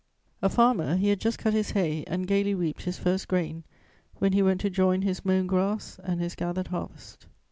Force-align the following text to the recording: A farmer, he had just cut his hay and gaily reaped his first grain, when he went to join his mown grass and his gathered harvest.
A 0.41 0.49
farmer, 0.49 0.95
he 0.95 1.09
had 1.09 1.19
just 1.19 1.37
cut 1.37 1.53
his 1.53 1.69
hay 1.69 2.03
and 2.07 2.25
gaily 2.27 2.55
reaped 2.55 2.81
his 2.85 2.97
first 2.97 3.27
grain, 3.27 3.63
when 4.17 4.33
he 4.33 4.41
went 4.41 4.59
to 4.61 4.69
join 4.71 5.03
his 5.03 5.23
mown 5.23 5.45
grass 5.45 5.99
and 6.03 6.19
his 6.19 6.33
gathered 6.33 6.69
harvest. 6.69 7.27